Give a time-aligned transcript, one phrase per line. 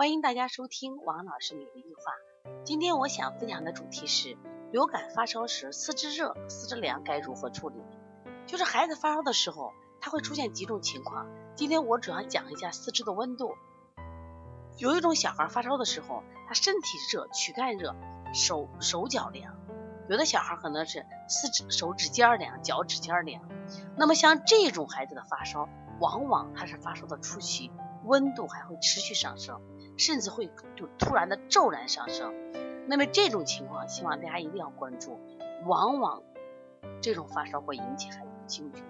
[0.00, 2.00] 欢迎大家收听王老师每日一话。
[2.64, 4.34] 今天我想分享的主题是
[4.72, 7.84] 流感发烧时四肢热、四肢凉该如何处理？
[8.46, 11.26] 就是孩子发烧的时候，他会出现几种情况。
[11.54, 13.54] 今天我主要讲一下四肢的温度。
[14.78, 17.94] 有一种小孩发烧的时候，他身体热、躯干热，
[18.32, 19.52] 手手脚凉；
[20.08, 23.42] 有的小孩可能是四指手指尖凉、脚趾尖凉。
[23.98, 25.68] 那么像这种孩子的发烧，
[26.00, 27.70] 往往他是发烧的初期，
[28.06, 29.60] 温度还会持续上升，
[30.00, 32.32] 甚至会就突然的骤然上升。
[32.86, 35.20] 那么这种情况，希望大家一定要关注。
[35.66, 36.22] 往往
[37.02, 38.82] 这种发烧会引起孩子的惊厥，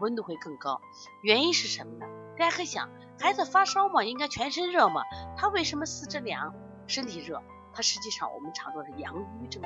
[0.00, 0.80] 温度会更高。
[1.22, 2.06] 原因是什么呢？
[2.36, 5.02] 大家可以想，孩子发烧嘛，应该全身热嘛，
[5.36, 6.52] 他为什么四肢凉、
[6.88, 7.40] 身体热？
[7.72, 9.62] 他实际上我们常说是阳瘀症。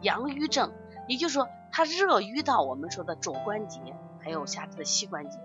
[0.00, 0.72] 阳瘀症，
[1.08, 3.80] 也就是说他热瘀到我们说的肘关节，
[4.22, 5.38] 还有下肢的膝关节。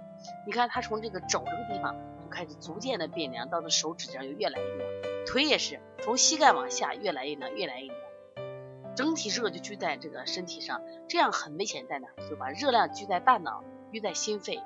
[0.45, 12.07] 你看他从这个肘这个地方就开始逐渐的变凉，到这手指尖就越来越凉，腿也是从膝盖往下越来越凉，越来越凉，整体热就聚在这个身体上，这样很危险在哪？
[12.29, 14.61] 就把热量聚在大脑，聚在心肺。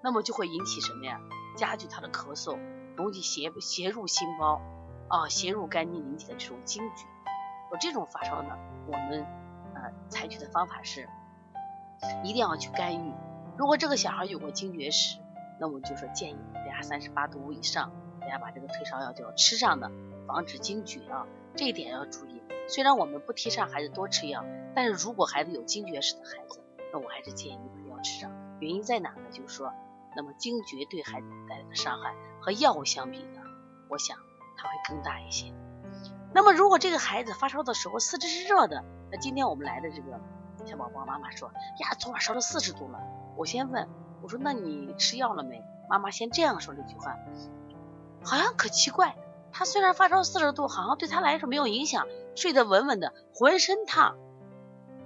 [0.00, 1.18] 那么就会引起什么呀？
[1.56, 2.56] 加剧他的咳嗽，
[2.96, 4.60] 容易邪邪入心包
[5.08, 7.04] 啊，邪入肝经引起的这种惊厥。
[7.72, 9.26] 有这种发烧呢，我们
[9.74, 11.08] 呃采取的方法是，
[12.22, 13.12] 一定要去干预。
[13.58, 15.18] 如果这个小孩有过惊厥史，
[15.58, 19.90] 那我就说建议大家三十八度五以上，大家把这个退烧药就要吃上的，
[20.28, 21.26] 防止惊厥啊。
[21.56, 22.40] 这一点要注意。
[22.68, 24.44] 虽然我们不提倡孩子多吃药，
[24.76, 26.60] 但是如果孩子有惊厥史的孩子，
[26.92, 28.30] 那我还是建议把药吃上。
[28.60, 29.30] 原因在哪呢？
[29.32, 29.72] 就是说。
[30.16, 33.42] 那么惊厥对孩子带来的伤害和药物相比呢，
[33.88, 34.16] 我想
[34.56, 35.52] 它会更大一些。
[36.32, 40.18] 那么如果这个孩子发烧的时候四肢是热的，那今天我们来的这个
[40.66, 43.00] 小宝宝妈妈说呀，昨晚烧了四十度了。
[43.36, 43.88] 我先问，
[44.22, 45.62] 我说那你吃药了没？
[45.88, 47.16] 妈妈先这样说了一句话，
[48.22, 49.16] 好像可奇怪，
[49.52, 54.16] 他虽然发烧四十度，好像对他来说没有影响，睡得稳稳的，浑身烫。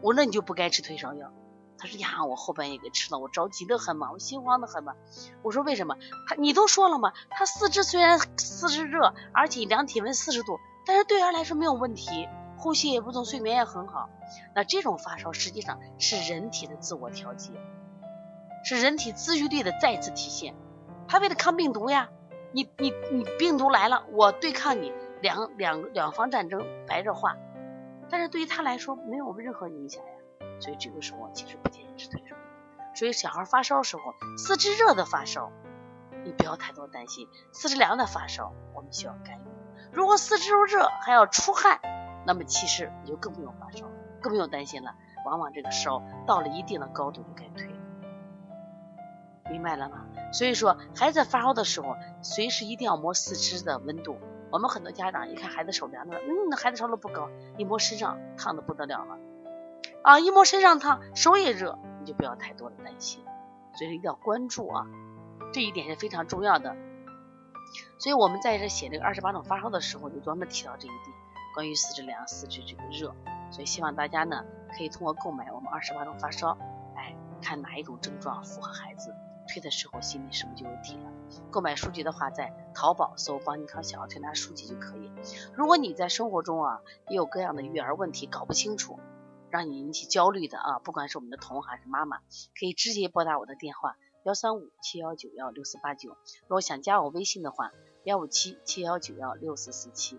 [0.01, 1.31] 我说那你就不该吃退烧药。
[1.79, 4.95] 他说呀，我后半夜给吃了，我着急的很嘛，我心慌的很嘛。
[5.43, 5.97] 我说为什么？
[6.29, 12.29] 他你都说了嘛，他四肢虽然四肢热，而且量体温四十度，但是对他来说没有问题，
[12.63, 14.09] 呼吸也不重，睡眠也很好。
[14.55, 17.53] 那这种发烧实际上是人体的自我调节，
[18.65, 20.55] 是人体自愈力的再次体现。
[21.09, 22.09] 他为了抗病毒呀，
[22.53, 27.37] 你你你病毒来了，我对抗你，两两两方战争白热化，
[28.09, 30.13] 但是对于他来说没有任何影响呀。
[30.61, 32.43] 所以这个时候其实不建议吃退烧药。
[32.95, 34.03] 所以小孩发烧时候，
[34.39, 35.51] 四肢热的发烧，
[36.25, 39.43] 你不要太多担心；四肢凉的发烧，我们需要干预。
[39.91, 41.81] 如果四肢热还要出汗，
[42.25, 43.87] 那么其实你就更不用发烧，
[44.21, 44.95] 更不用担心了。
[45.25, 47.69] 往往这个烧到了一定的高度就该退，
[49.51, 50.05] 明白了吗？
[50.33, 54.19] 所以说孩子发烧的时候，随时一定要摸四肢的温度。
[54.51, 59.17] 我们很多家长一看孩子手凉的，嗯，那孩子烧的不高，一摸身上烫的不得了了。
[60.03, 63.25] 啊，一摸身上烫，手也热，你就不要太多的担心，
[63.75, 64.87] 所以一定要关注啊，
[65.53, 66.77] 这一点是非常重要的。
[67.99, 71.17] 所以我们在这写这个二十八种发烧的时候，就专门提到这一点，
[71.55, 73.15] 关于四肢凉、四肢这个热。
[73.51, 74.45] 所以希望大家呢，
[74.77, 76.57] 可以通过购买我们二十八种发烧，
[76.97, 79.15] 哎，看哪一种症状符合孩子，
[79.47, 81.13] 退的时候心里是不是就有底了？
[81.51, 85.11] 购买书籍的话，在淘宝搜“邦尼康小儿推拿书籍”就可以。
[85.55, 88.99] 如果你在生活中啊，也有各样的育儿问题，搞不清楚。
[89.51, 92.21] 让你引起焦虑的啊，不管是我们的童还是妈妈，
[92.59, 96.17] 可以直接拨打我的电话幺三五七幺九幺六四八九。
[96.45, 97.71] 如果想加我微信的话，
[98.05, 100.19] 幺五七七幺九幺六四四七。